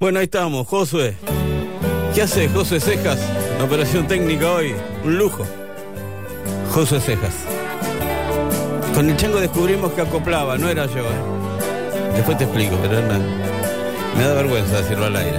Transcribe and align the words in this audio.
Bueno, 0.00 0.18
ahí 0.18 0.24
estamos, 0.24 0.66
Josué. 0.66 1.14
¿Qué 2.14 2.22
hace 2.22 2.48
Josué 2.48 2.80
Cejas? 2.80 3.18
Operación 3.62 4.08
técnica 4.08 4.50
hoy, 4.50 4.74
un 5.04 5.16
lujo. 5.16 5.44
Josué 6.72 7.00
Cejas. 7.00 7.32
Con 8.92 9.08
el 9.08 9.16
chango 9.16 9.38
descubrimos 9.40 9.92
que 9.92 10.00
acoplaba, 10.02 10.58
no 10.58 10.68
era 10.68 10.86
yo. 10.86 10.98
¿eh? 11.02 12.12
Después 12.16 12.36
te 12.38 12.42
explico, 12.44 12.76
pero 12.82 13.00
me 14.16 14.24
da 14.24 14.34
vergüenza 14.34 14.78
decirlo 14.78 15.06
al 15.06 15.14
aire. 15.16 15.38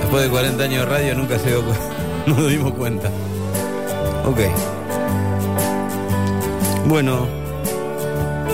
Después 0.00 0.22
de 0.24 0.30
40 0.30 0.62
años 0.64 0.80
de 0.80 0.86
radio 0.86 1.14
nunca 1.14 1.38
se 1.38 1.48
dio 1.50 1.62
cu- 1.62 1.72
no 2.26 2.36
nos 2.40 2.48
dimos 2.50 2.72
cuenta. 2.72 3.10
Ok. 4.26 4.40
Bueno, 6.86 7.26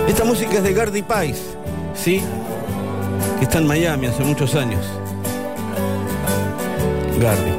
esta 0.08 0.24
música 0.24 0.54
es 0.54 0.64
de 0.64 0.72
Gardy 0.74 1.02
Pais, 1.02 1.40
¿sí? 1.94 2.20
Que 3.38 3.44
está 3.44 3.58
en 3.58 3.66
Miami 3.68 4.08
hace 4.08 4.24
muchos 4.24 4.56
años. 4.56 4.84
Gardy. 7.18 7.52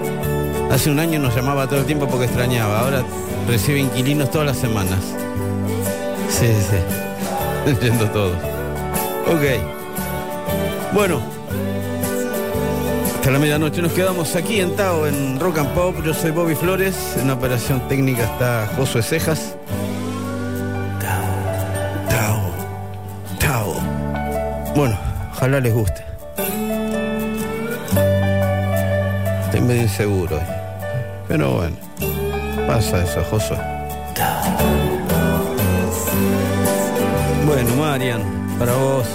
Hace 0.71 0.89
un 0.91 0.99
año 0.99 1.19
nos 1.19 1.35
llamaba 1.35 1.67
todo 1.67 1.79
el 1.79 1.85
tiempo 1.85 2.07
porque 2.07 2.25
extrañaba. 2.25 2.79
Ahora 2.79 3.03
recibe 3.47 3.79
inquilinos 3.79 4.29
todas 4.31 4.47
las 4.47 4.57
semanas. 4.57 4.99
Sí, 6.29 6.47
sí. 6.47 7.75
Yendo 7.81 8.09
todos. 8.09 8.37
Ok. 9.27 10.93
Bueno. 10.93 11.21
Hasta 13.15 13.31
la 13.31 13.39
medianoche 13.39 13.81
nos 13.81 13.93
quedamos 13.93 14.35
aquí 14.35 14.59
en 14.59 14.75
Tao, 14.75 15.07
en 15.07 15.39
Rock 15.39 15.59
and 15.59 15.69
Pop. 15.69 15.95
Yo 16.03 16.13
soy 16.13 16.31
Bobby 16.31 16.55
Flores. 16.55 16.95
En 17.19 17.29
operación 17.31 17.87
técnica 17.87 18.23
está 18.23 18.69
Josué 18.75 19.01
Cejas. 19.01 19.55
Tao. 20.99 22.09
Tao. 22.09 22.53
Tao. 23.39 24.73
Bueno, 24.75 24.97
ojalá 25.31 25.59
les 25.59 25.73
guste. 25.73 26.14
Medio 29.65 29.83
inseguro. 29.83 30.39
Pero 31.27 31.55
bueno, 31.55 31.75
pasa 32.67 33.03
eso, 33.03 33.23
Josué. 33.29 33.57
Bueno, 37.45 37.75
Marian, 37.75 38.21
para 38.57 38.73
vos, 38.73 39.07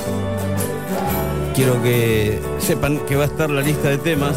quiero 1.54 1.82
que 1.82 2.40
sepan 2.58 2.98
que 3.00 3.16
va 3.16 3.24
a 3.24 3.26
estar 3.26 3.50
la 3.50 3.60
lista 3.60 3.88
de 3.88 3.98
temas 3.98 4.36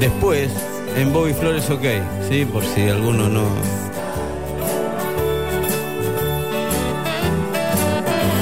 después 0.00 0.50
en 0.96 1.12
Bobby 1.12 1.32
Flores 1.32 1.68
OK, 1.70 1.84
¿sí? 2.28 2.44
Por 2.44 2.64
si 2.64 2.88
alguno 2.88 3.28
no... 3.28 3.44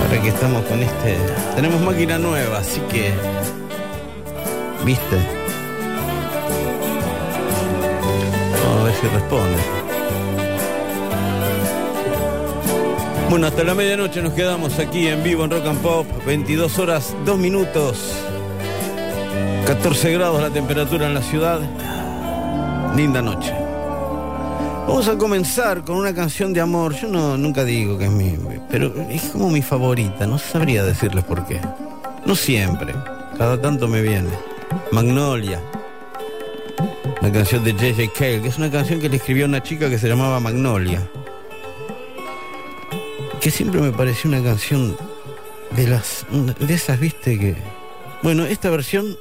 Ahora 0.03 0.23
que 0.23 0.29
estamos 0.29 0.63
con 0.65 0.83
este... 0.83 1.17
Tenemos 1.57 1.81
máquina 1.81 2.19
nueva, 2.19 2.59
así 2.59 2.81
que... 2.91 3.13
¿Viste? 4.85 5.44
Vamos 8.95 9.03
a 9.03 9.03
ver 9.03 9.03
si 9.03 9.07
responde. 9.09 9.59
Bueno, 13.31 13.47
hasta 13.47 13.65
la 13.65 13.75
medianoche 13.75 14.23
nos 14.23 14.33
quedamos 14.35 14.79
aquí 14.79 15.09
en 15.09 15.23
vivo 15.23 15.45
en 15.45 15.51
Rock 15.51 15.67
and 15.67 15.81
Pop. 15.81 16.07
22 16.27 16.79
horas, 16.79 17.15
2 17.25 17.39
minutos. 17.39 18.15
14 19.67 20.13
grados 20.13 20.41
la 20.41 20.51
temperatura 20.51 21.07
en 21.07 21.15
la 21.15 21.23
ciudad. 21.23 21.61
Linda 22.95 23.23
noche. 23.23 23.53
Vamos 24.87 25.09
a 25.09 25.17
comenzar 25.17 25.83
con 25.83 25.97
una 25.97 26.15
canción 26.15 26.53
de 26.53 26.61
amor. 26.61 26.95
Yo 26.95 27.09
no, 27.09 27.37
nunca 27.39 27.65
digo 27.65 27.99
que 27.99 28.05
es 28.05 28.11
mi... 28.11 28.37
Pero 28.71 28.95
es 29.09 29.23
como 29.31 29.51
mi 29.51 29.63
favorita. 29.63 30.27
No 30.27 30.39
sabría 30.39 30.85
decirles 30.85 31.25
por 31.25 31.47
qué. 31.47 31.61
No 32.27 32.37
siempre. 32.37 32.95
Cada 33.39 33.61
tanto 33.61 33.89
me 33.89 34.03
viene. 34.03 34.31
Magnolia. 34.93 35.61
La 37.25 37.33
canción 37.33 37.65
de 37.65 37.73
J.J. 37.73 38.13
Cale, 38.13 38.43
que 38.43 38.49
es 38.49 38.59
una 38.59 38.71
canción 38.71 39.01
que 39.01 39.09
le 39.09 39.17
escribió 39.17 39.47
una 39.47 39.63
chica 39.63 39.89
que 39.89 39.99
se 39.99 40.09
llamaba 40.09 40.41
Magnolia. 40.41 41.09
Que 43.41 43.51
siempre 43.51 43.81
me 43.81 43.93
pareció 43.93 44.29
una 44.29 44.43
canción 44.43 44.95
de 45.75 45.87
las. 45.89 46.27
de 46.61 46.75
esas, 46.75 47.01
viste, 47.01 47.39
que. 47.39 47.57
Bueno, 48.23 48.45
esta 48.45 48.69
versión 48.69 49.17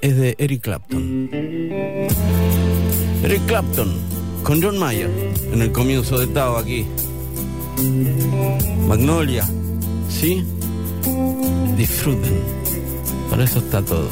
es 0.00 0.16
de 0.16 0.36
Eric 0.38 0.62
Clapton. 0.62 1.28
Eric 3.24 3.44
Clapton 3.46 3.92
con 4.44 4.62
John 4.62 4.78
Mayer 4.78 5.10
en 5.52 5.60
el 5.60 5.72
comienzo 5.72 6.16
de 6.16 6.28
Tao 6.28 6.58
aquí. 6.58 6.86
Magnolia, 8.86 9.44
¿sí? 10.08 10.46
Disfruten. 11.76 12.40
Para 13.28 13.42
eso 13.42 13.58
está 13.58 13.82
todo. 13.82 14.08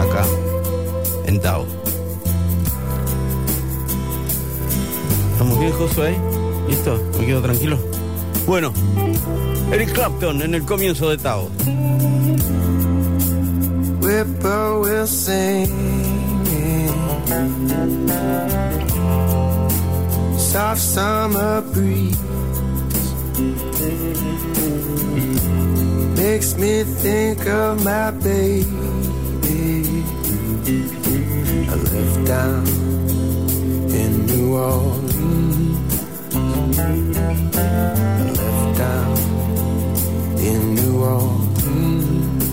Acá, 0.00 0.24
en 1.26 1.38
Tao. 1.38 1.81
Bien, 5.62 5.72
Josué? 5.74 6.16
¿Listo? 6.68 7.00
¿Me 7.18 7.26
quedo 7.26 7.42
tranquilo? 7.42 7.78
Bueno, 8.46 8.72
Eric 9.70 9.92
Clapton 9.92 10.42
en 10.42 10.54
el 10.54 10.64
comienzo 10.64 11.08
de 11.10 11.18
Tao. 11.18 11.48
Whippoorwill 14.00 15.06
singing, 15.06 15.70
soft 20.36 20.80
summer 20.80 21.62
breeze 21.72 22.18
makes 26.16 26.56
me 26.56 26.82
think 26.82 27.46
of 27.46 27.84
my 27.84 28.10
baby. 28.10 28.66
I 31.68 31.74
left 31.74 32.26
down 32.26 32.66
in 33.94 34.26
New 34.26 34.56
Orleans. 34.56 35.01
Left 36.82 38.78
down 38.78 39.16
in 40.38 40.74
New 40.74 40.94
Orleans. 41.00 42.44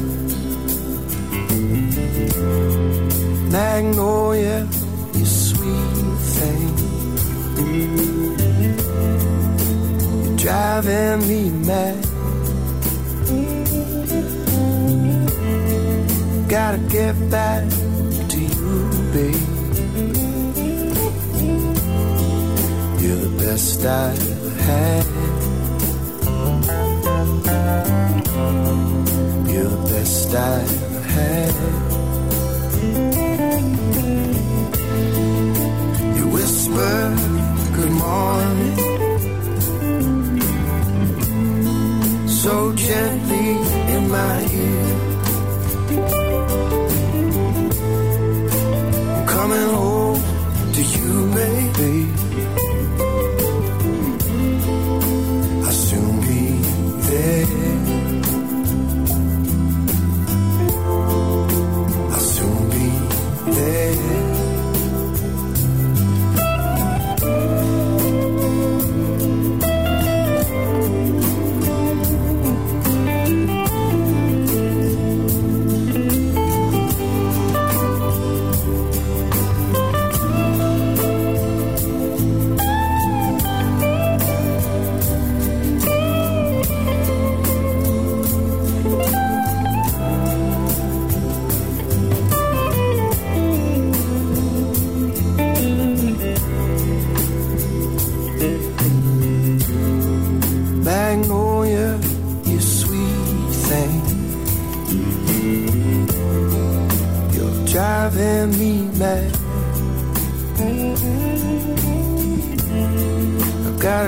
Magnolia, 3.52 4.68
you 5.16 5.26
sweet 5.26 6.18
thing. 6.38 6.70
You're 10.24 10.38
driving 10.38 11.28
me 11.28 11.50
mad. 11.66 12.06
Gotta 16.48 16.78
get 16.90 17.16
back 17.32 17.64
to 18.30 18.40
you, 18.40 18.90
babe. 19.12 19.49
Best 23.52 23.84
I 23.84 24.14
had. 24.66 25.06
You're 29.52 29.70
the 29.76 29.82
best 29.92 30.36
I 30.36 30.60
had. 31.16 31.56
You 36.18 36.26
whisper 36.36 36.98
good 37.78 37.94
morning 38.06 38.78
so 42.44 42.56
gently 42.88 43.50
in 43.96 44.04
my 44.18 44.38
ear. 44.66 44.89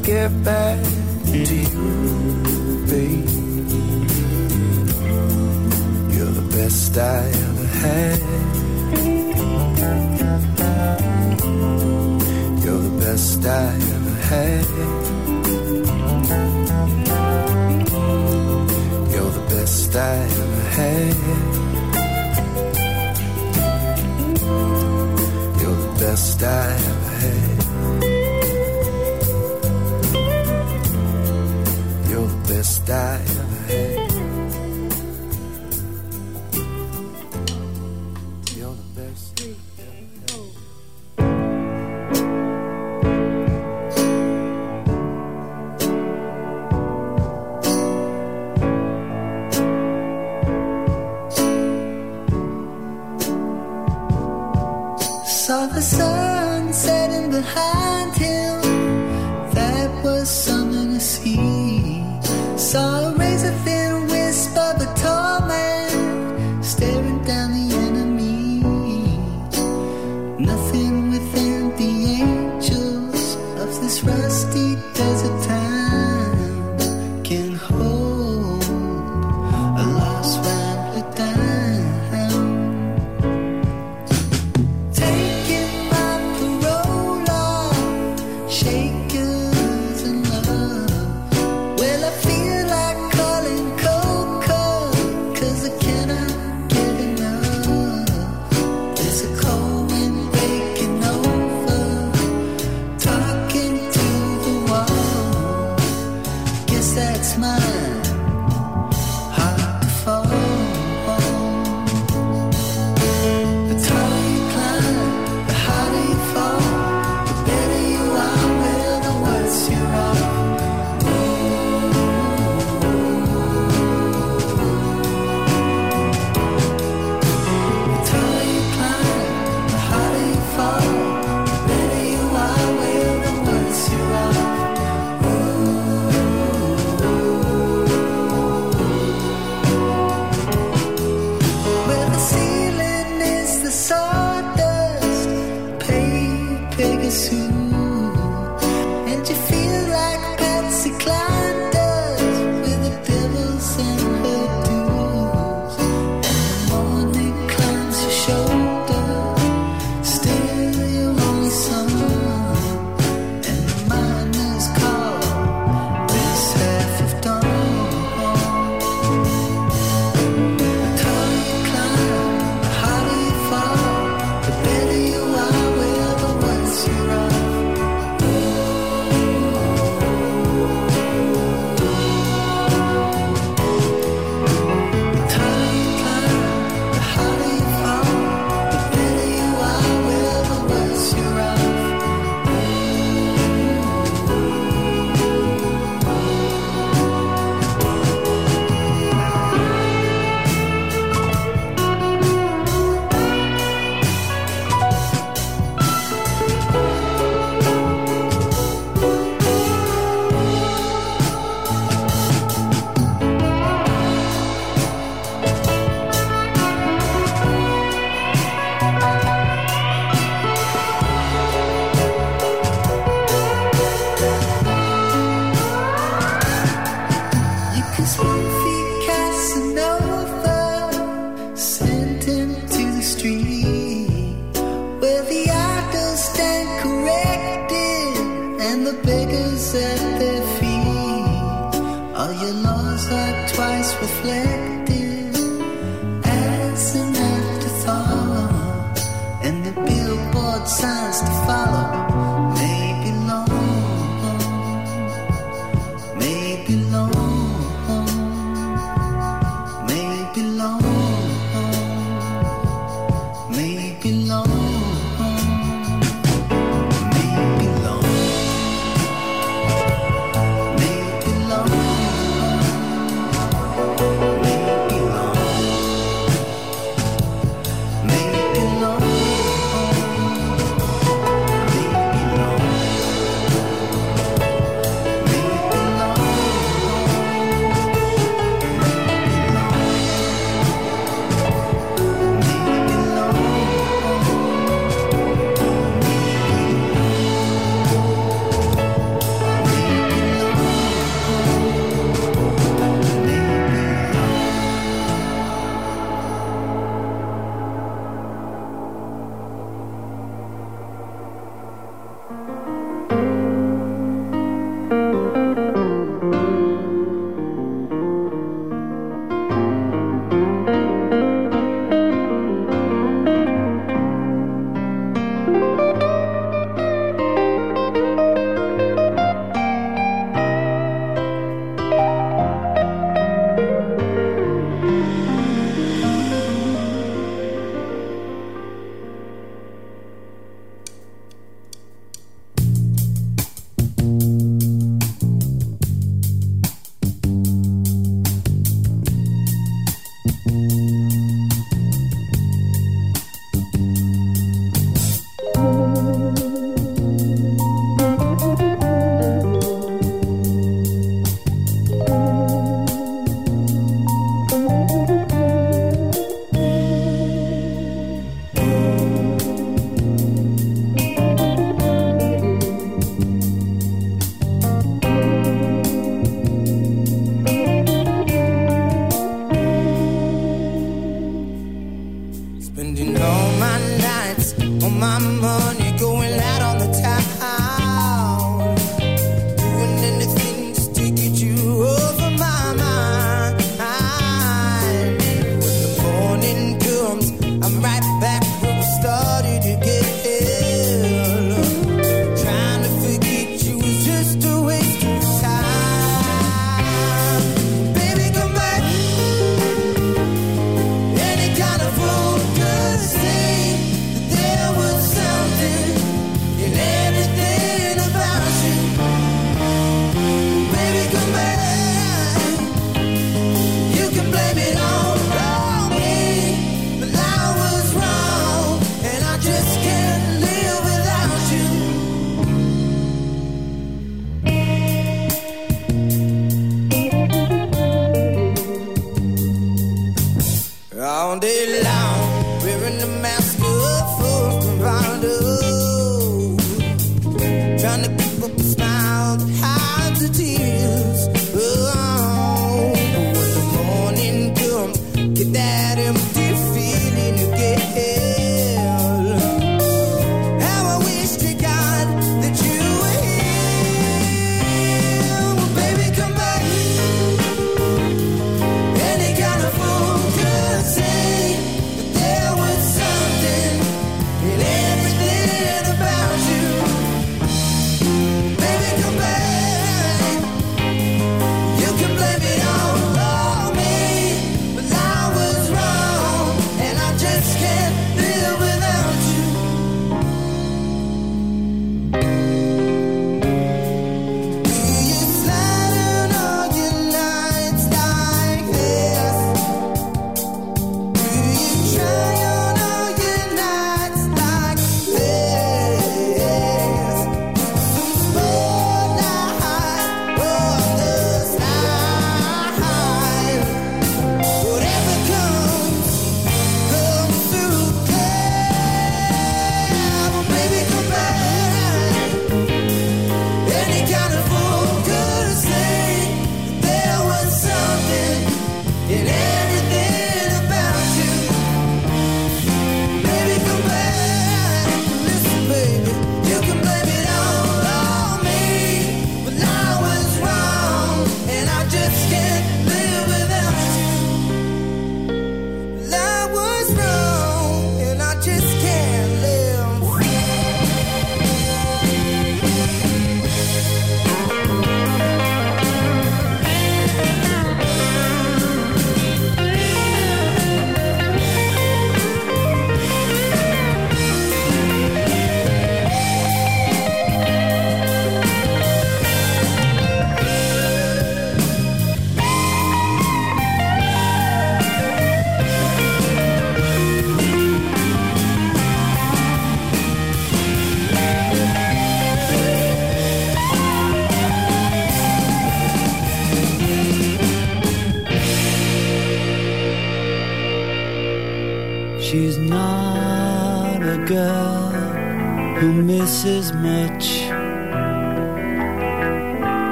Get 0.00 0.32
back 0.42 0.78
to 1.26 1.38
you, 1.38 2.84
babe. 2.88 3.28
You're 6.12 6.32
the 6.32 6.48
best 6.50 6.96
I 6.96 7.26
ever 7.46 7.66
had. 7.82 8.20
You're 12.64 12.78
the 12.78 12.96
best 13.00 13.44
I 13.44 13.48
ever 13.94 14.16
had. 14.30 14.66
You're 19.12 19.30
the 19.30 19.46
best 19.50 19.94
I 19.94 19.98
ever 20.40 20.64
had. 20.76 21.16
You're 25.60 25.76
the 25.76 25.92
best 26.00 26.42
I 26.42 26.46
ever 26.46 26.80
had. 26.80 26.91
The 32.92 33.31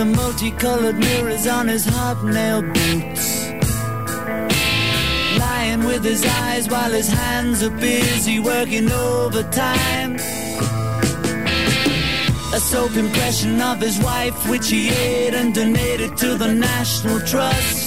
the 0.00 0.06
multicolored 0.06 0.98
mirrors 0.98 1.46
on 1.46 1.68
his 1.68 1.84
hobnail 1.84 2.62
boots. 2.62 3.50
Lying 5.38 5.84
with 5.84 6.02
his 6.02 6.24
eyes 6.24 6.70
while 6.70 6.90
his 6.90 7.08
hands 7.08 7.62
are 7.62 7.76
busy 7.88 8.40
working 8.40 8.90
overtime. 8.90 10.14
A 12.54 12.60
soap 12.70 12.96
impression 12.96 13.60
of 13.60 13.78
his 13.78 13.98
wife, 13.98 14.38
which 14.48 14.70
he 14.70 14.88
ate 14.88 15.34
and 15.34 15.54
donated 15.54 16.16
to 16.16 16.38
the 16.38 16.50
National 16.54 17.20
Trust. 17.20 17.79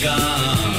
the. 0.00 0.75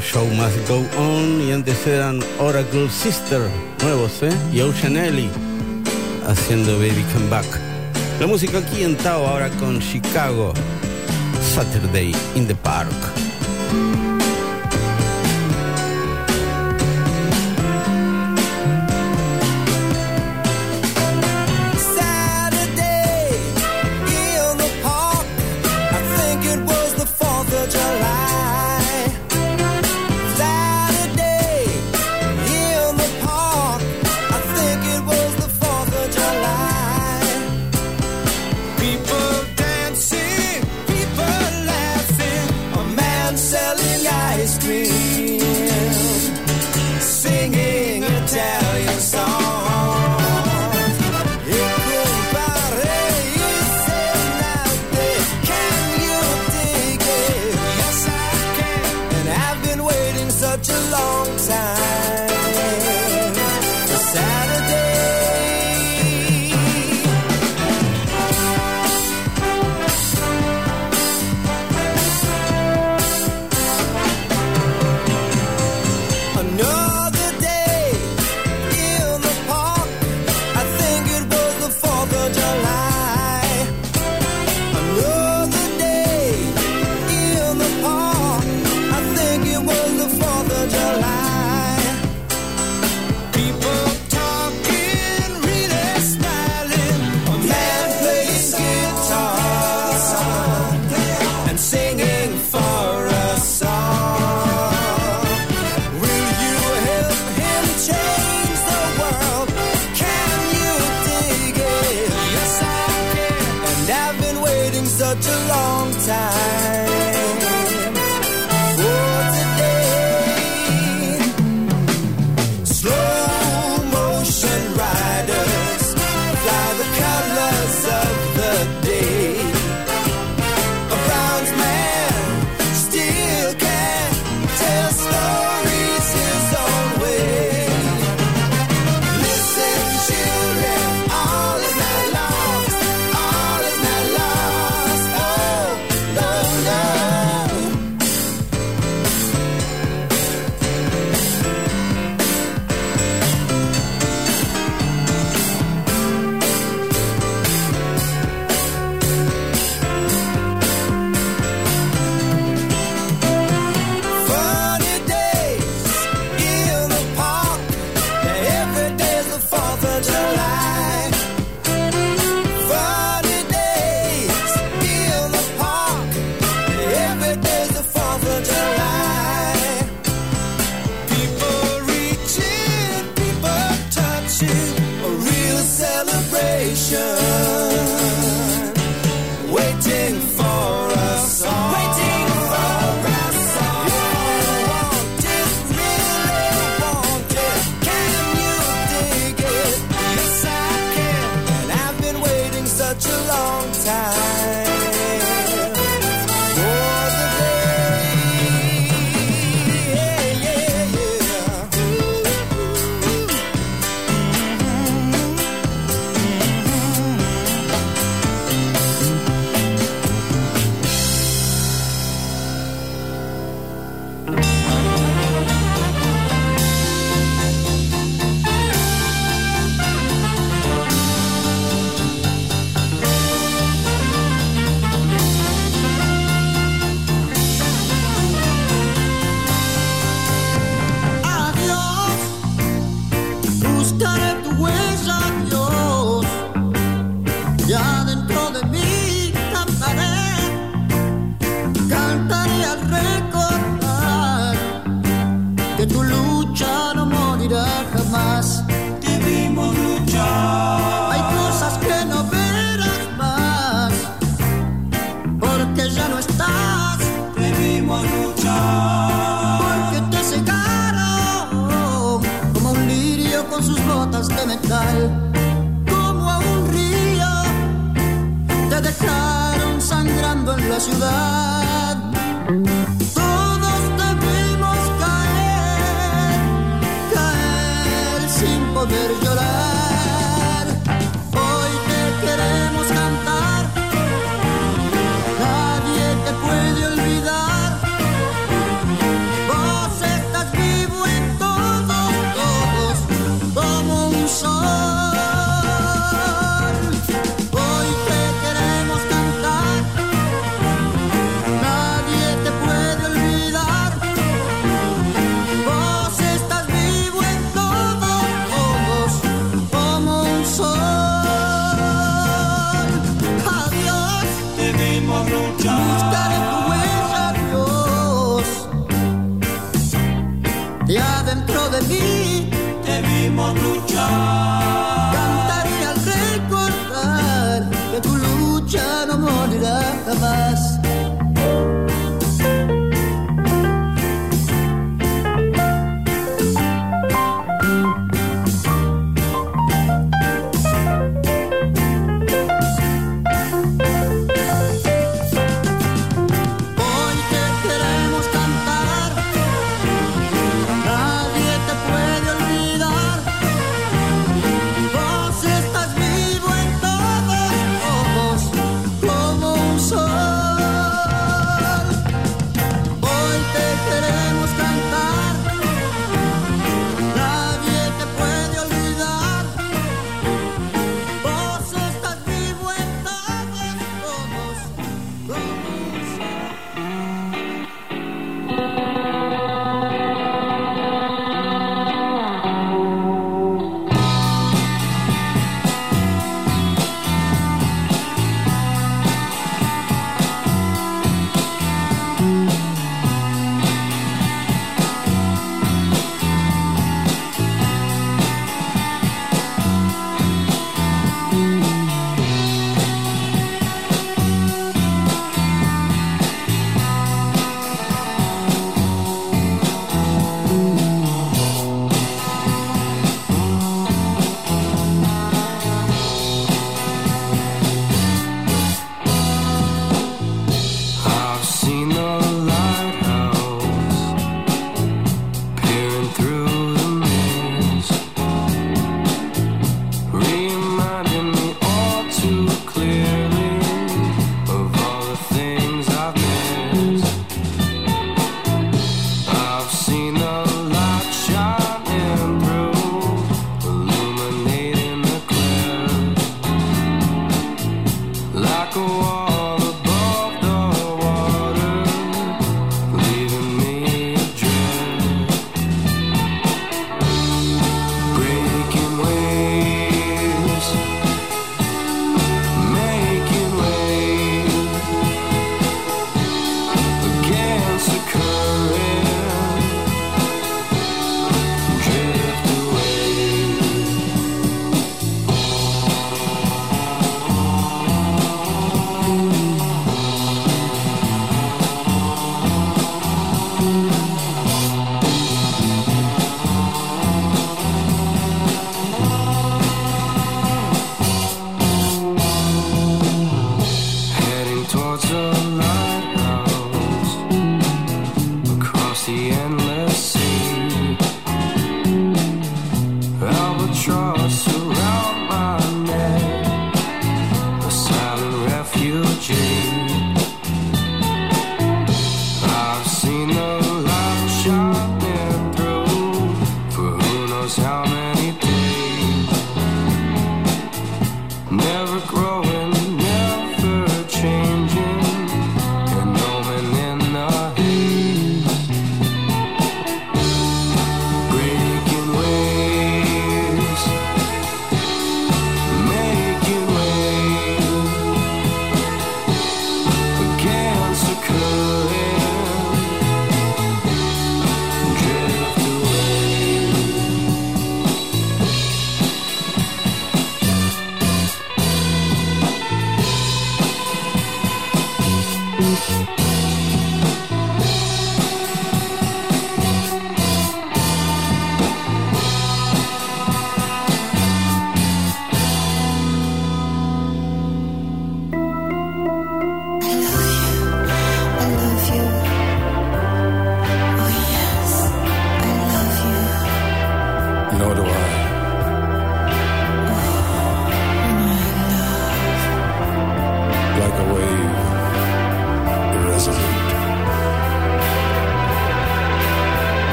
show 0.00 0.24
must 0.26 0.68
go 0.68 0.84
on. 0.98 1.40
Y 1.40 1.52
antes 1.52 1.86
eran 1.86 2.20
Oracle 2.38 2.88
Sister, 2.88 3.40
nuevos, 3.82 4.22
¿eh? 4.22 4.32
Y 4.52 4.60
Ocean 4.60 4.96
Ellie 4.96 5.30
haciendo 6.26 6.78
Baby 6.78 7.04
Come 7.12 7.28
Back. 7.28 7.46
La 8.20 8.26
música 8.26 8.58
aquí 8.58 8.82
en 8.82 8.96
Tao 8.96 9.26
ahora 9.26 9.50
con 9.50 9.80
Chicago. 9.80 10.54
Saturday 11.54 12.14
in 12.34 12.46
the 12.46 12.54
Park. 12.54 13.33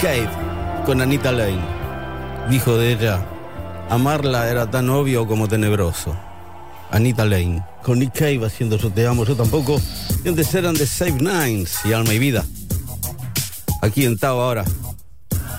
Cave 0.00 0.28
con 0.84 1.00
Anita 1.00 1.32
Lane. 1.32 1.64
Dijo 2.50 2.76
de 2.76 2.92
ella, 2.92 3.24
amarla 3.88 4.48
era 4.50 4.70
tan 4.70 4.90
obvio 4.90 5.26
como 5.26 5.48
tenebroso. 5.48 6.14
Anita 6.90 7.24
Lane, 7.24 7.64
con 7.82 7.98
Nick 7.98 8.12
Cave 8.12 8.46
haciendo 8.46 8.78
su 8.78 8.90
te 8.90 9.06
amo, 9.06 9.24
yo 9.24 9.34
tampoco. 9.34 9.80
Y 10.24 10.28
antes 10.28 10.54
eran 10.54 10.74
de 10.74 10.86
Save 10.86 11.12
Nines 11.12 11.78
y 11.84 11.92
Alma 11.92 12.12
y 12.12 12.18
Vida. 12.18 12.44
Aquí 13.80 14.04
en 14.04 14.18
Tao 14.18 14.40
ahora, 14.40 14.64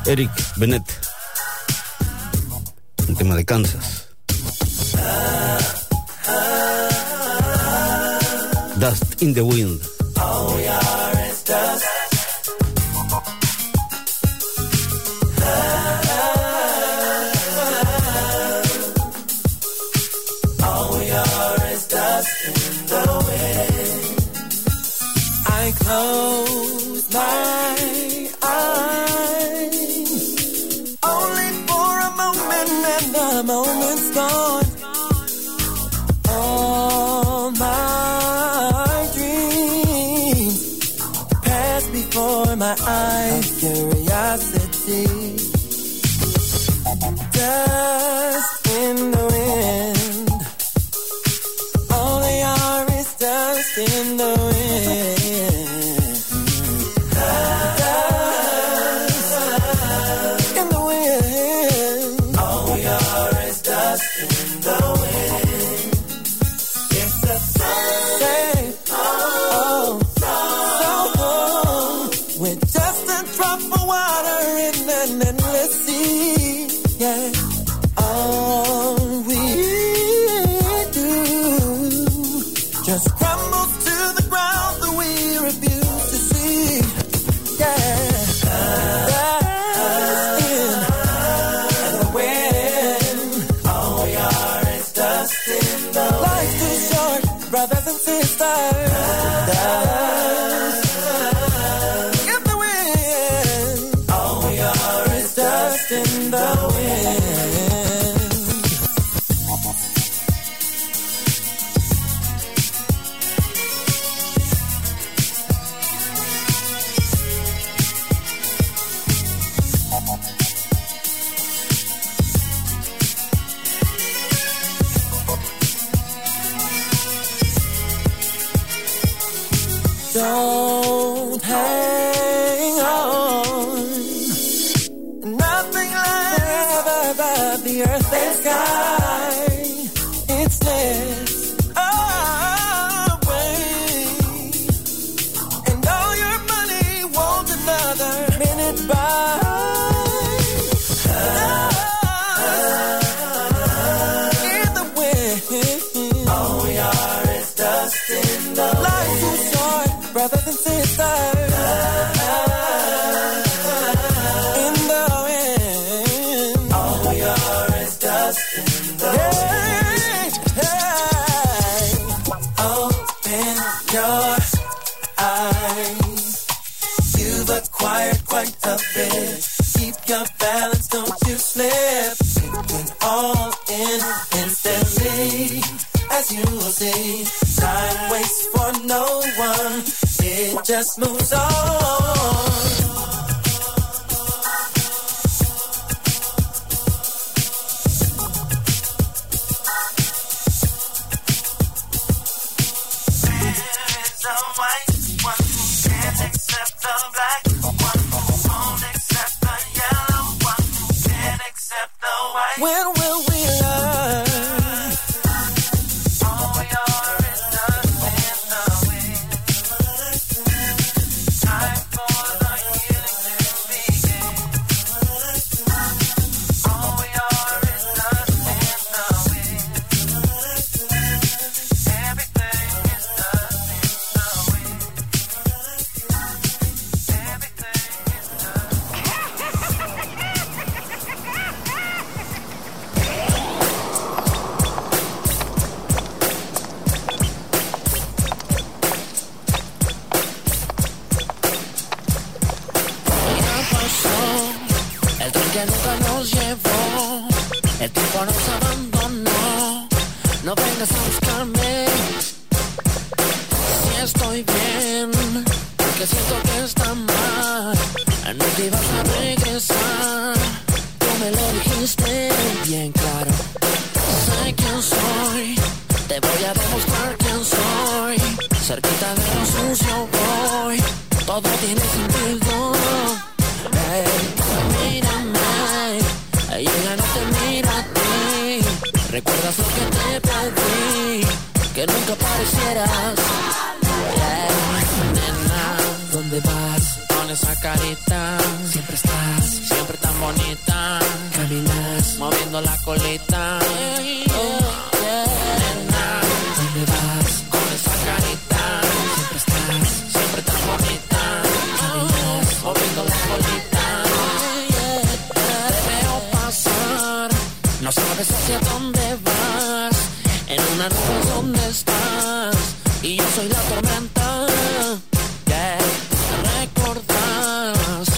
Eric 0.05 0.31
Bennett. 0.57 0.85
Un 3.07 3.15
tema 3.15 3.35
de 3.35 3.43
Kansas. 3.43 4.07
Dust 8.75 9.21
in 9.21 9.33
the 9.33 9.41
Wind. 9.41 9.96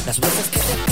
Las 0.10 0.20
veces 0.20 0.48
que 0.48 0.60
te 0.60 0.89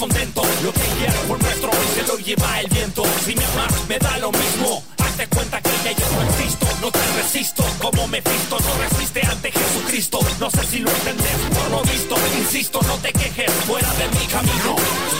descontento 0.00 0.42
Lo 0.62 0.72
que 0.72 0.80
ayer 0.80 1.12
fue 1.28 1.38
nuestro 1.38 1.70
hoy 1.70 1.86
se 1.94 2.02
lo 2.06 2.18
lleva 2.18 2.60
el 2.60 2.68
viento. 2.68 3.02
Si 3.24 3.34
me 3.34 3.44
amas 3.44 3.88
me 3.88 3.98
da 3.98 4.18
lo 4.18 4.32
mismo. 4.32 4.82
Hazte 4.98 5.26
cuenta 5.28 5.60
que 5.60 5.70
ya 5.84 5.92
yo 5.92 6.06
no 6.10 6.22
existo. 6.22 6.66
No 6.80 6.90
te 6.90 6.98
resisto. 7.16 7.64
Como 7.80 8.08
me 8.08 8.20
visto 8.20 8.58
No 8.58 8.82
resiste 8.82 9.20
ante 9.26 9.52
Jesucristo. 9.52 10.20
No 10.38 10.50
sé 10.50 10.64
si 10.64 10.78
lo 10.78 10.90
entendés 10.90 11.36
por 11.52 11.70
lo 11.70 11.82
visto. 11.82 12.16
Insisto 12.38 12.80
no 12.86 12.96
te 12.96 13.12
quejes. 13.12 13.52
Fuera 13.66 13.92
de 13.94 14.08
mi 14.08 14.26
camino. 14.26 15.19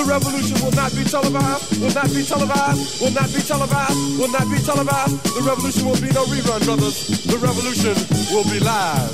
The 0.00 0.06
revolution 0.06 0.64
will 0.64 0.72
not 0.72 0.94
be 0.96 1.04
televised, 1.04 1.78
will 1.78 1.92
not 1.92 2.08
be 2.08 2.24
televised, 2.24 3.02
will 3.02 3.10
not 3.10 3.28
be 3.34 3.42
televised, 3.42 4.18
will 4.18 4.32
not 4.32 4.48
be 4.50 4.58
televised. 4.64 5.24
The 5.36 5.42
revolution 5.44 5.84
will 5.84 6.00
be 6.00 6.08
no 6.16 6.24
rerun, 6.24 6.64
brothers. 6.64 7.22
The 7.24 7.36
revolution 7.36 7.94
will 8.32 8.44
be 8.44 8.60
live. 8.64 9.12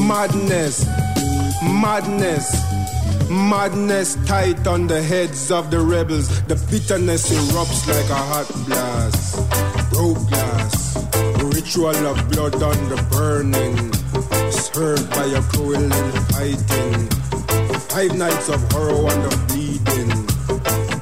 Madness, 0.00 0.86
madness, 1.62 2.56
madness 3.28 4.16
tight 4.24 4.66
on 4.66 4.86
the 4.86 5.02
heads 5.02 5.50
of 5.50 5.70
the 5.70 5.80
rebels. 5.80 6.28
The 6.44 6.56
bitterness 6.70 7.30
erupts 7.30 7.86
like 7.86 8.08
a 8.08 8.14
hot 8.14 8.48
blast. 8.64 9.36
Broke 9.90 10.26
glass, 10.30 10.96
ritual 11.52 12.06
of 12.06 12.16
blood 12.30 12.62
on 12.62 12.88
the 12.88 12.96
burning. 13.12 13.92
Served 14.50 15.10
by 15.10 15.26
a 15.26 15.42
cruel 15.52 15.76
and 15.76 16.14
fighting. 16.32 17.21
Five 17.92 18.16
nights 18.16 18.48
of 18.48 18.72
horror 18.72 19.12
and 19.12 19.24
of 19.30 19.48
bleeding. 19.48 20.08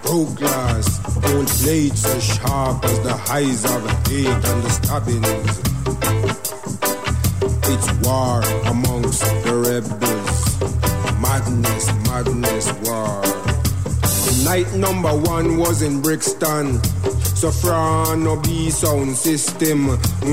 Broke 0.02 0.34
glass, 0.34 0.98
gold 1.20 1.48
blades 1.62 2.04
as 2.04 2.24
sharp 2.24 2.84
as 2.84 3.00
the 3.02 3.12
highs 3.12 3.64
of 3.64 4.08
hate 4.08 4.26
and 4.26 4.62
the 4.64 4.70
stabbings. 4.70 5.54
It's 7.70 7.88
war 8.04 8.42
amongst 8.66 9.22
the 9.44 9.54
rebels. 9.68 10.38
Madness, 11.20 11.86
madness, 12.08 12.72
war. 12.82 13.22
Night 14.44 14.74
number 14.74 15.14
one 15.30 15.58
was 15.58 15.82
in 15.82 16.02
Brixton. 16.02 16.80
Soprano 17.40 18.36
B 18.36 18.68
sound 18.68 19.16
system 19.16 19.86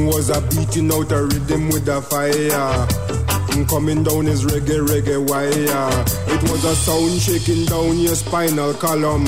was 0.08 0.30
a 0.30 0.42
beating 0.42 0.92
out 0.92 1.10
a 1.14 1.24
rhythm 1.24 1.70
with 1.70 1.88
a 1.88 2.02
fire. 2.02 3.66
Coming 3.70 4.04
down 4.04 4.26
his 4.26 4.44
reggae, 4.44 4.86
reggae 4.86 5.18
wire. 5.30 6.06
It 6.36 6.42
was 6.52 6.66
a 6.66 6.76
sound 6.76 7.22
shaking 7.22 7.64
down 7.64 7.98
your 7.98 8.14
spinal 8.14 8.74
column. 8.74 9.26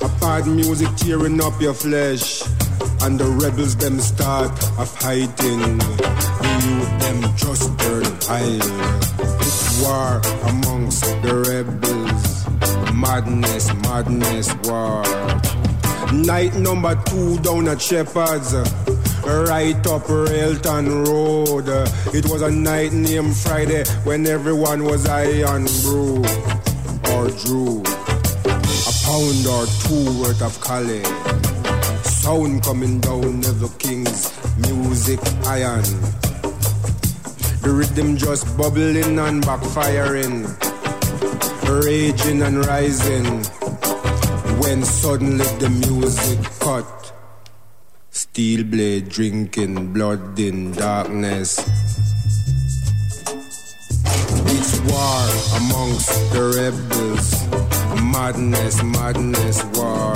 A 0.00 0.08
bad 0.18 0.48
music 0.48 0.88
tearing 0.96 1.40
up 1.40 1.62
your 1.62 1.74
flesh. 1.74 2.42
And 3.02 3.20
the 3.20 3.26
rebels 3.40 3.76
them 3.76 4.00
start 4.00 4.50
a 4.80 4.84
fighting. 4.84 5.78
The 5.78 6.50
youth 6.66 6.92
them 7.02 7.36
just 7.36 7.76
burn 7.78 8.04
high. 8.26 8.58
It's 9.38 9.80
war 9.80 10.20
amongst 10.50 11.04
the 11.22 11.34
rebels. 11.46 12.92
Madness, 12.92 13.72
madness, 13.74 14.52
war. 14.64 15.51
Night 16.12 16.54
number 16.56 16.94
two 17.06 17.38
down 17.38 17.68
at 17.68 17.80
Shepherd's. 17.80 18.52
Right 19.24 19.86
up 19.86 20.08
Railton 20.08 21.04
Road. 21.04 21.68
It 22.14 22.28
was 22.28 22.42
a 22.42 22.50
night 22.50 22.92
named 22.92 23.34
Friday 23.34 23.84
when 24.04 24.26
everyone 24.26 24.84
was 24.84 25.06
high 25.06 25.42
on 25.42 25.64
brew 25.82 26.18
or 27.14 27.30
drew. 27.30 27.80
A 28.44 28.92
pound 29.04 29.46
or 29.46 29.64
two 29.84 30.20
worth 30.20 30.42
of 30.42 30.60
Cali. 30.60 31.02
Sound 32.04 32.62
coming 32.62 33.00
down 33.00 33.40
Neville 33.40 33.70
King's 33.78 34.30
music 34.58 35.20
iron. 35.46 35.82
The 37.62 37.70
rhythm 37.70 38.18
just 38.18 38.44
bubbling 38.58 39.18
and 39.18 39.42
backfiring, 39.42 40.44
raging 41.84 42.42
and 42.42 42.66
rising. 42.66 43.61
When 44.62 44.84
suddenly 44.84 45.44
the 45.58 45.68
music 45.68 46.38
cut. 46.60 47.12
Steel 48.10 48.62
blade 48.62 49.08
drinking 49.08 49.92
blood 49.92 50.38
in 50.38 50.70
darkness. 50.70 51.58
It's 54.54 54.78
war 54.86 55.26
amongst 55.58 56.14
the 56.32 56.42
rebels. 56.56 57.28
Madness, 58.14 58.82
madness, 58.84 59.64
war. 59.74 60.14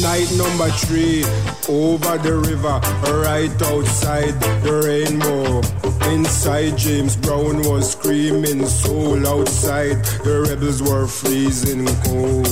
Night 0.00 0.30
number 0.36 0.70
three, 0.84 1.22
over 1.68 2.16
the 2.18 2.34
river, 2.48 2.80
right 3.22 3.62
outside 3.62 4.40
the 4.64 4.74
rainbow. 4.86 5.77
Inside, 6.10 6.78
James 6.78 7.16
Brown 7.16 7.62
was 7.68 7.92
screaming 7.92 8.66
soul 8.66 9.26
outside. 9.26 10.02
The 10.24 10.46
rebels 10.48 10.82
were 10.82 11.06
freezing 11.06 11.86
cold. 12.04 12.48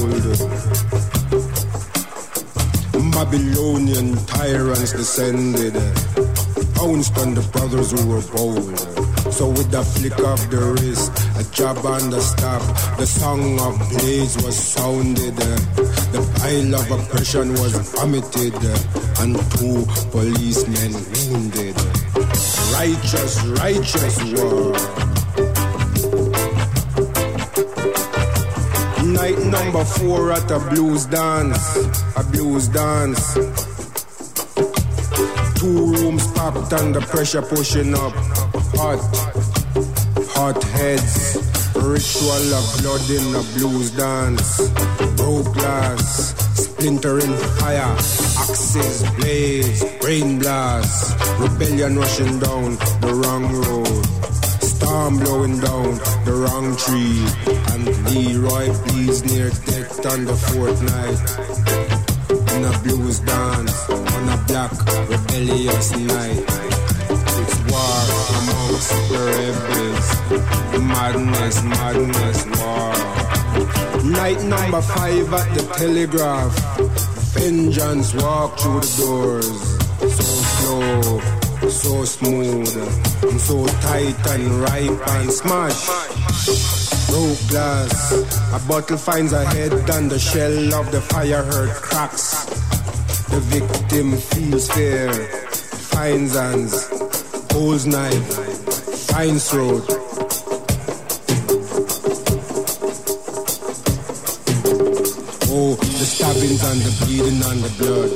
Babylonian 3.12 4.14
tyrants 4.26 4.92
descended. 4.92 5.72
pounced 6.74 7.16
on 7.18 7.34
the 7.34 7.40
brothers 7.52 7.90
who 7.92 8.07
were 8.07 8.20
bold. 8.36 8.78
So 9.32 9.48
with 9.48 9.74
a 9.74 9.82
flick 9.82 10.18
of 10.20 10.50
the 10.50 10.76
wrist, 10.76 11.12
a 11.40 11.50
jab 11.50 11.78
on 11.78 12.11
the 12.11 12.20
stop, 12.20 12.62
the 12.98 13.07
song 13.07 13.59
of 13.61 13.78
blades 13.90 14.36
was 14.44 14.57
sounded. 14.57 15.36
The 15.36 16.22
pile 16.36 16.74
of 16.74 16.90
oppression 16.90 17.50
was 17.54 17.72
vomited, 17.92 18.54
and 19.20 19.34
two 19.57 19.84
policemen 20.12 20.92
wounded. 21.11 21.65
Righteous, 22.78 23.42
righteous 23.62 24.16
war. 24.34 24.72
Night 29.02 29.38
number 29.46 29.82
four 29.82 30.30
at 30.30 30.50
a 30.50 30.58
blues 30.68 31.06
dance, 31.06 31.76
a 32.16 32.22
blues 32.24 32.68
dance. 32.68 33.32
Two 35.58 35.94
rooms 35.94 36.30
packed 36.32 36.72
and 36.74 36.94
the 36.94 37.00
pressure 37.08 37.40
pushing 37.40 37.94
up. 37.94 38.12
Hot, 38.76 39.00
hot 40.36 40.62
heads. 40.62 41.38
Ritual 41.74 42.54
of 42.54 42.66
blood 42.82 43.08
in 43.08 43.34
a 43.34 43.42
blues 43.56 43.90
dance. 43.92 44.68
Broke 45.16 45.50
glass, 45.54 46.34
splintering 46.54 47.34
fire. 47.58 48.25
Axes, 48.49 49.03
blades, 49.16 49.82
brain 49.99 50.38
blasts. 50.38 51.12
Rebellion 51.40 51.99
rushing 51.99 52.38
down 52.38 52.76
the 53.03 53.12
wrong 53.12 53.44
road. 53.53 54.07
Storm 54.62 55.18
blowing 55.18 55.59
down 55.59 55.99
the 56.24 56.32
wrong 56.32 56.76
tree. 56.76 57.26
And 57.72 57.82
Leroy 58.07 58.72
please 58.86 59.24
near 59.24 59.51
death 59.51 60.07
on 60.07 60.26
the 60.26 60.36
fortnight. 60.36 61.18
night. 61.18 62.55
In 62.55 62.64
a 62.64 62.78
blues 62.84 63.18
dance 63.18 63.90
on 63.90 64.28
a 64.28 64.36
black 64.47 64.70
rebellious 65.11 65.90
night. 65.97 66.44
It's 67.42 67.57
war 67.66 67.99
amongst 68.38 68.90
the 69.11 69.20
rebels. 69.34 70.09
Madness, 70.86 71.62
madness, 71.64 72.47
war. 72.62 72.94
Night 74.05 74.40
number 74.44 74.82
five 74.82 75.34
at 75.34 75.55
the 75.57 75.62
telegraph. 75.74 77.15
Vengeance 77.39 78.14
walk 78.14 78.59
through 78.59 78.80
the 78.80 78.95
doors. 79.05 79.76
So 80.01 80.24
slow, 80.57 81.68
so 81.68 82.05
smooth, 82.05 83.39
so 83.39 83.66
tight 83.82 84.26
and 84.28 84.51
ripe 84.61 85.09
and 85.09 85.30
smash. 85.30 85.87
Broke 87.09 87.49
glass, 87.49 88.12
a 88.53 88.68
bottle 88.68 88.97
finds 88.97 89.32
a 89.32 89.45
head 89.45 89.72
and 89.72 90.11
the 90.11 90.18
shell 90.18 90.74
of 90.74 90.91
the 90.91 91.01
fire 91.01 91.43
hurt 91.45 91.74
cracks. 91.76 92.45
The 93.26 93.41
victim 93.41 94.16
feels 94.16 94.70
fear, 94.70 95.12
finds 95.12 96.34
hands, 96.34 96.89
pulls 97.49 97.87
knife, 97.87 98.32
finds 99.11 99.51
throat. 99.51 100.05
The 105.57 106.04
stabbings 106.04 106.62
and 106.62 106.80
the 106.82 106.92
bleeding 107.07 107.42
and 107.42 107.64
the 107.64 107.70
blood. 107.78 108.12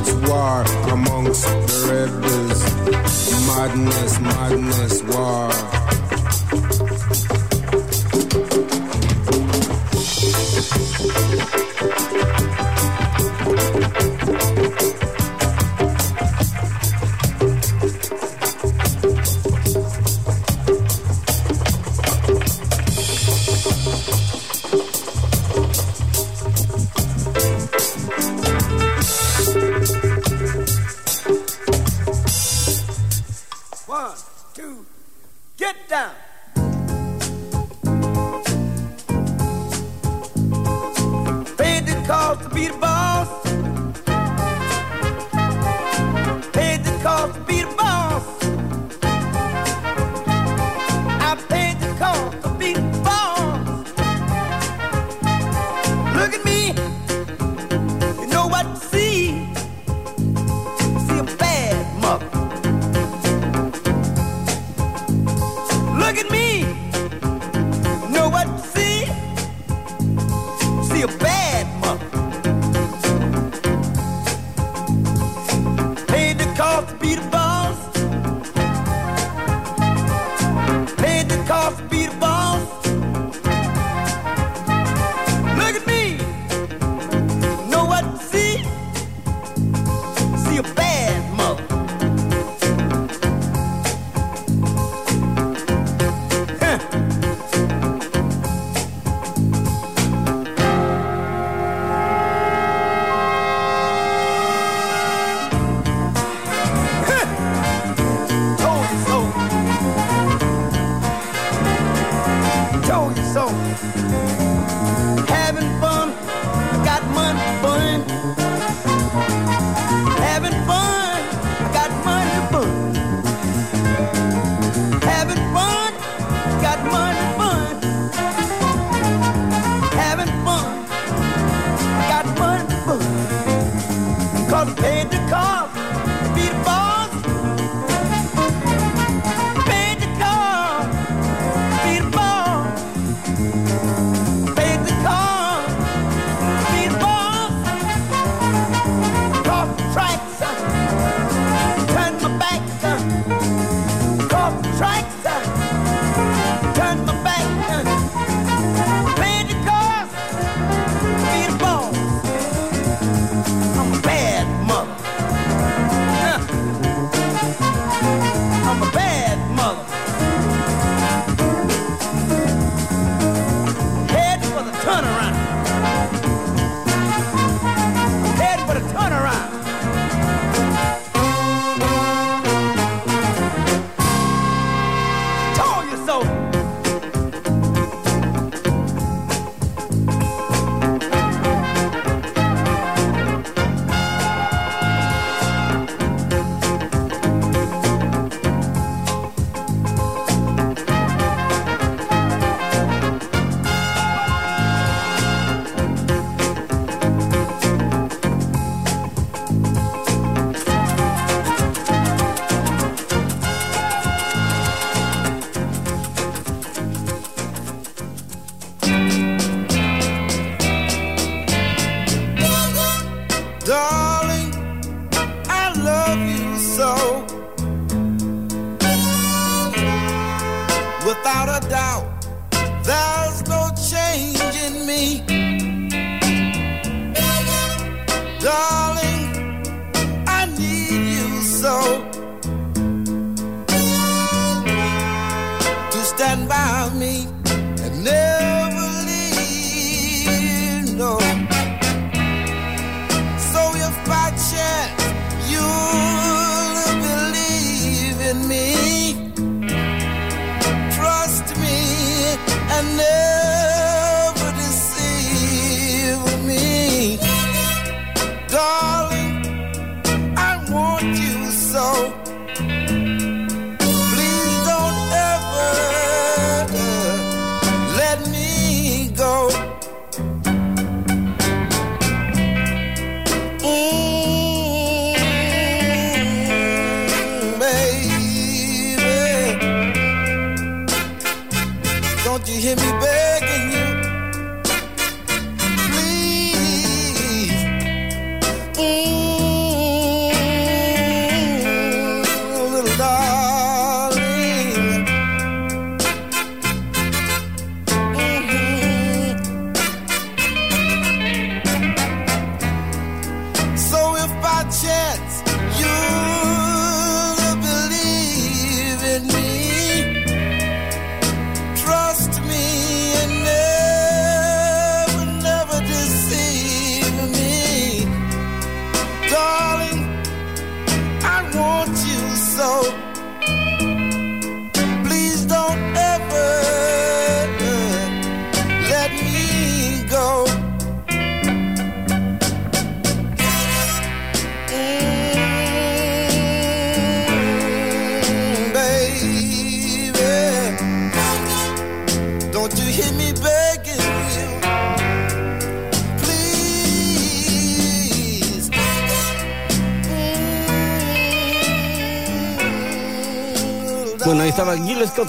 It's 0.00 0.12
war 0.26 0.64
amongst 0.90 1.44
the 1.44 1.78
rebels. 1.92 2.60
Madness, 3.46 4.20
madness, 4.20 5.02
war. 5.02 5.50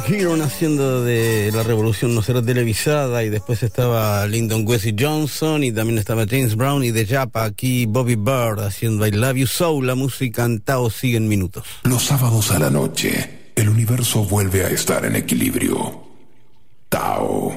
Scott 0.01 0.09
Heron 0.09 0.41
haciendo 0.41 1.03
de 1.03 1.51
la 1.53 1.63
revolución 1.63 2.15
no 2.15 2.21
será 2.21 2.41
televisada 2.41 3.23
y 3.23 3.29
después 3.29 3.61
estaba 3.61 4.25
Lyndon 4.25 4.65
Wesley 4.67 4.95
Johnson 4.97 5.63
y 5.63 5.71
también 5.71 5.99
estaba 5.99 6.25
James 6.27 6.55
Brown 6.55 6.83
y 6.83 6.91
de 6.91 7.05
Japa 7.05 7.43
aquí 7.43 7.85
Bobby 7.85 8.15
Bird 8.15 8.61
haciendo 8.61 9.05
I 9.05 9.11
Love 9.11 9.35
You 9.35 9.47
So, 9.47 9.81
la 9.81 9.95
música 9.95 10.45
en 10.45 10.61
Tao 10.61 10.89
sigue 10.89 11.17
en 11.17 11.27
minutos. 11.27 11.65
Los 11.83 12.05
sábados 12.05 12.51
a 12.51 12.59
la 12.59 12.69
noche, 12.69 13.51
el 13.55 13.69
universo 13.69 14.23
vuelve 14.23 14.65
a 14.65 14.69
estar 14.69 15.05
en 15.05 15.15
equilibrio. 15.15 16.03
Tao. 16.89 17.53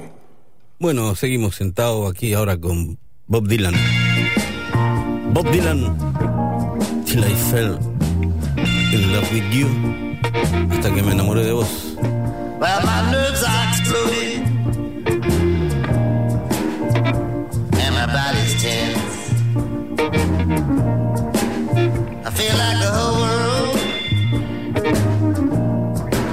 Bueno, 0.79 1.15
seguimos 1.15 1.57
sentados 1.57 2.11
aquí 2.11 2.35
ahora 2.35 2.59
con 2.59 2.99
Bob 3.27 3.49
Dylan. 3.49 3.75
Bob 5.33 5.51
Dylan, 5.51 5.97
Till 7.07 7.21
I 7.21 7.35
Fell 7.51 7.79
in 8.93 9.13
Love 9.13 9.33
with 9.33 9.51
You, 9.51 9.69
hasta 10.71 10.93
que 10.93 11.03
me 11.03 11.13
enamoré 11.13 11.45
de 11.45 11.53
vos. 11.53 11.95
Well, 12.65 12.81
my 12.87 13.13
nerves 13.13 13.43
are 13.43 13.69
exploding. 13.69 14.43
And 17.83 17.95
my 17.95 18.07
body's 18.07 18.55
tense. 18.63 19.17
I 22.25 22.31
feel 22.31 22.57
like 22.63 22.79
the 22.81 22.91
whole 22.97 23.17
world 23.21 23.77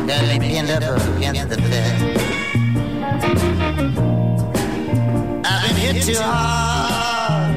got 0.07 0.21
me 0.29 0.38
pinned 0.39 0.69
up 0.69 0.84
against 1.17 1.49
the 1.49 1.57
bed. 1.57 1.95
I've 5.45 5.75
been 5.75 5.95
hit 5.95 6.03
too 6.03 6.15
hard. 6.21 7.51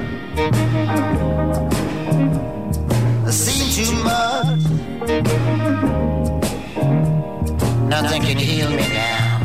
Nothing 7.94 8.22
can 8.22 8.36
heal 8.36 8.68
me 8.70 8.88
now 8.88 9.38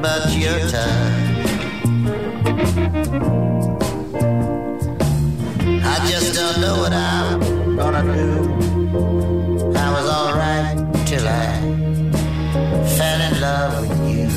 but 0.00 0.32
your 0.32 0.60
touch. 0.70 1.42
I 5.82 6.06
just 6.08 6.34
don't 6.36 6.60
know 6.60 6.76
what 6.82 6.92
I'm 6.92 7.40
gonna 7.76 8.04
do. 8.14 8.28
I 9.74 9.90
was 9.96 10.06
alright 10.18 10.76
till 11.04 11.26
I 11.26 11.60
fell 12.96 13.20
in 13.28 13.34
love 13.40 13.72
with 13.80 13.98
you. 14.08 14.28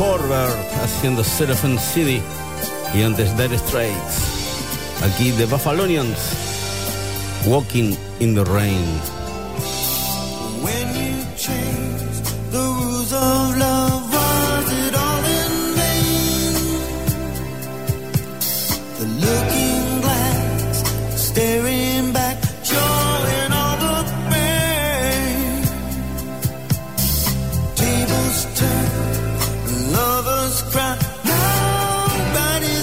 Forbert 0.00 0.56
haciendo 0.82 1.22
Seraphim 1.22 1.78
City 1.78 2.22
y 2.94 3.02
antes 3.02 3.36
Dead 3.36 3.52
Straits. 3.58 4.96
Aquí 5.02 5.30
The 5.32 5.44
Buffalonians, 5.44 6.16
Walking 7.46 7.94
in 8.18 8.34
the 8.34 8.44
Rain. 8.44 9.19
everybody 32.32 32.79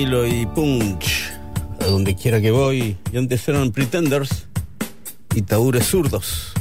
estilo 0.00 0.26
y 0.26 0.46
punch. 0.46 1.30
A 1.78 1.84
donde 1.84 2.14
quiera 2.14 2.40
que 2.40 2.50
voy. 2.50 2.96
Y 3.12 3.18
antes 3.18 3.46
eran 3.48 3.70
pretenders 3.70 4.46
y 5.34 5.42
taúres 5.42 5.88
zurdos. 5.88 6.54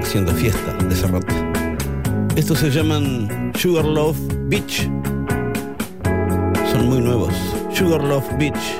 Haciendo 0.00 0.32
fiesta 0.32 0.74
de 0.74 0.94
ese. 0.94 1.06
Estos 2.36 2.60
se 2.60 2.70
llaman 2.70 3.52
Sugarloaf 3.56 4.16
Beach. 4.48 4.88
Son 6.70 6.88
muy 6.88 7.00
nuevos. 7.00 7.34
Sugarloaf 7.72 8.26
Beach. 8.38 8.78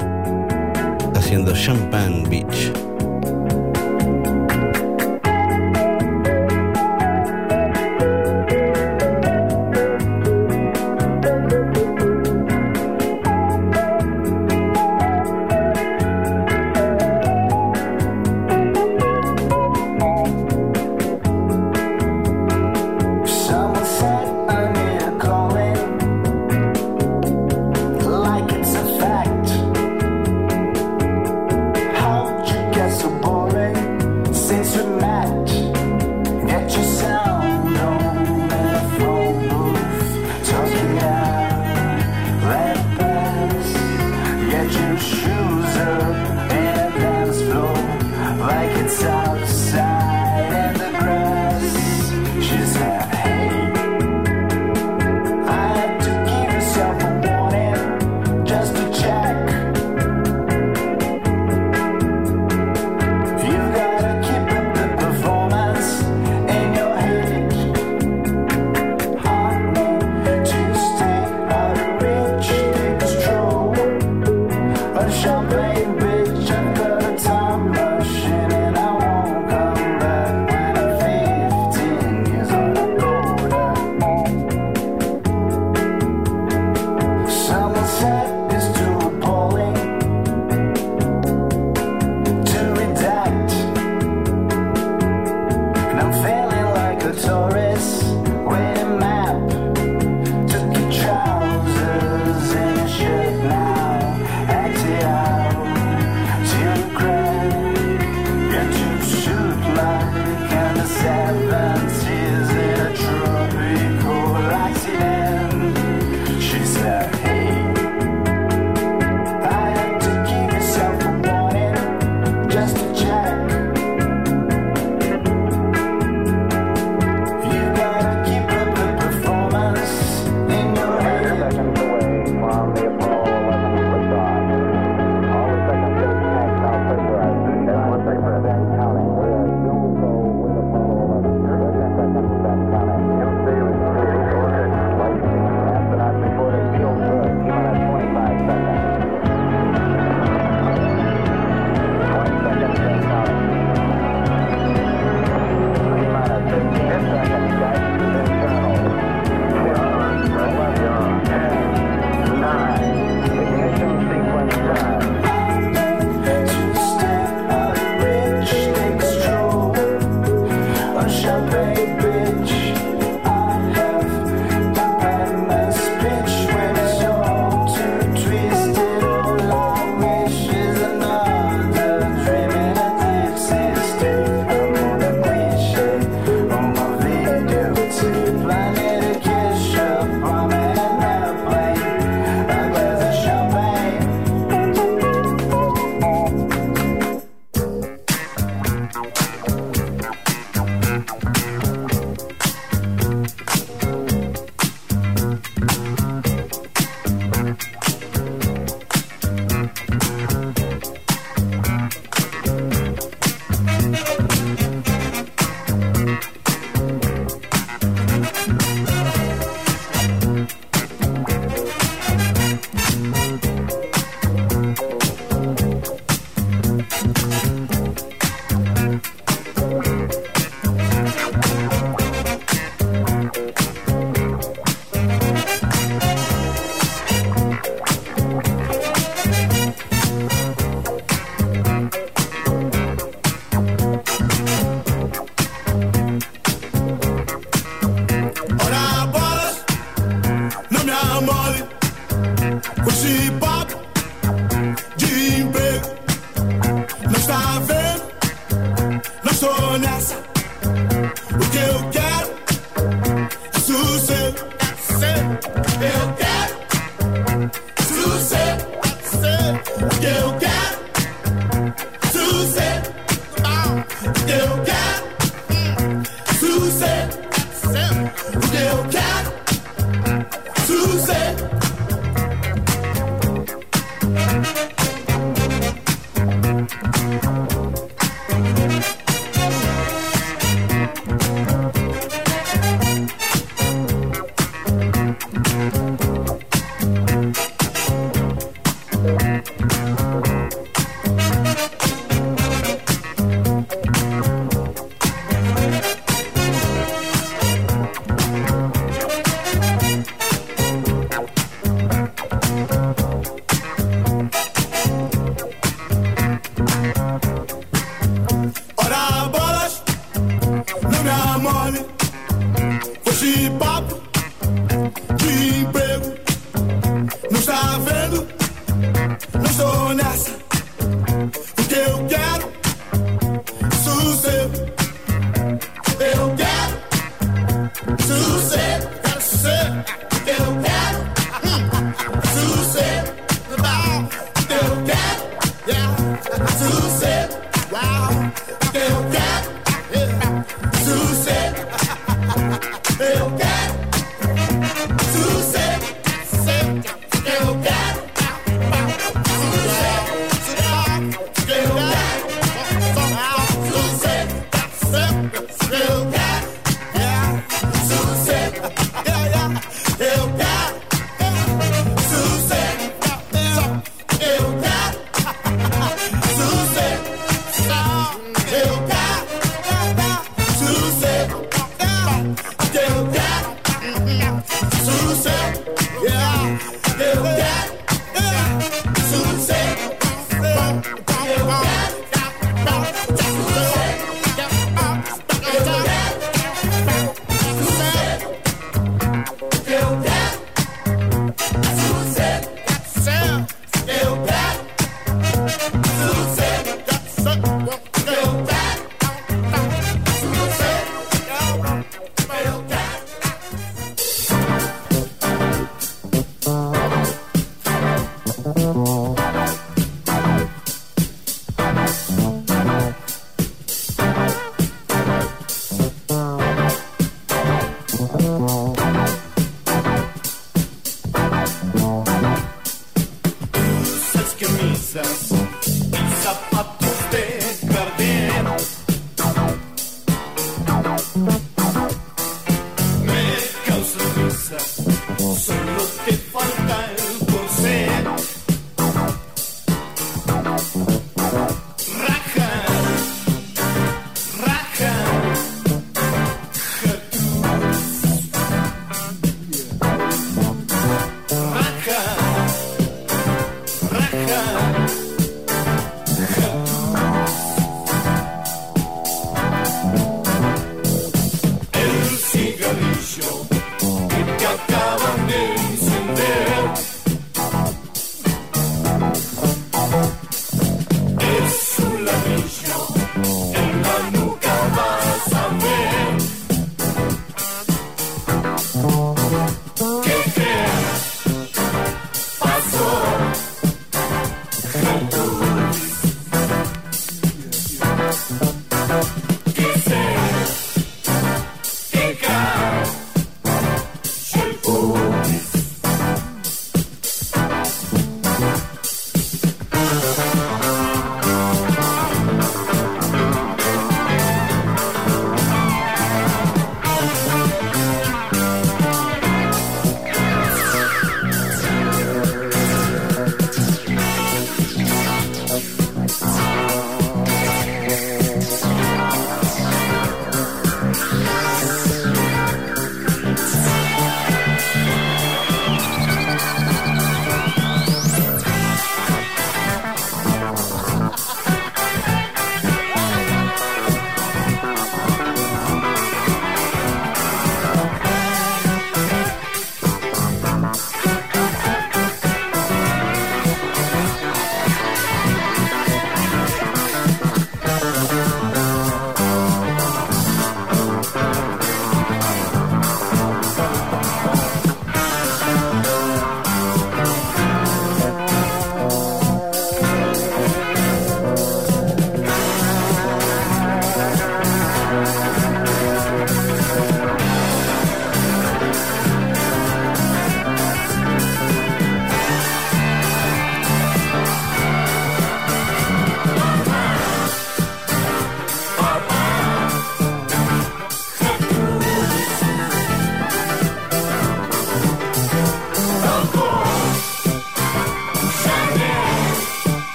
Haciendo 1.16 1.52
Champagne 1.56 2.22
Beach. 2.28 2.84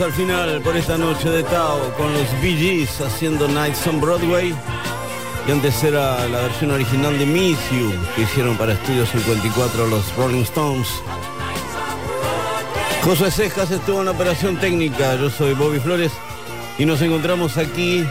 Al 0.00 0.12
final 0.12 0.60
por 0.60 0.76
esta 0.76 0.96
noche 0.96 1.28
de 1.28 1.42
Tao 1.42 1.92
con 1.96 2.12
los 2.12 2.40
Bee 2.40 2.56
Gees 2.56 3.00
haciendo 3.00 3.48
Nights 3.48 3.86
on 3.86 4.00
Broadway. 4.00 4.54
Y 5.46 5.50
antes 5.50 5.82
era 5.82 6.28
la 6.28 6.42
versión 6.42 6.70
original 6.70 7.18
de 7.18 7.26
Miss 7.26 7.58
You 7.70 7.92
que 8.14 8.22
hicieron 8.22 8.56
para 8.56 8.74
Estudio 8.74 9.06
54 9.06 9.86
los 9.88 10.14
Rolling 10.16 10.42
Stones. 10.42 10.88
José 13.02 13.30
Cejas 13.30 13.70
estuvo 13.70 14.00
en 14.00 14.06
la 14.06 14.10
operación 14.12 14.56
técnica. 14.58 15.16
Yo 15.16 15.30
soy 15.30 15.54
Bobby 15.54 15.80
Flores 15.80 16.12
y 16.78 16.84
nos 16.84 17.00
encontramos 17.02 17.56
aquí 17.56 18.04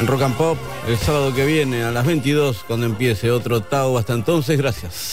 en 0.00 0.06
Rock 0.06 0.22
and 0.22 0.36
Pop 0.36 0.58
el 0.86 0.96
sábado 0.96 1.34
que 1.34 1.44
viene 1.44 1.84
a 1.84 1.90
las 1.90 2.06
22 2.06 2.64
cuando 2.66 2.86
empiece 2.86 3.30
otro 3.30 3.62
Tao. 3.62 3.98
Hasta 3.98 4.14
entonces, 4.14 4.56
gracias. 4.56 5.03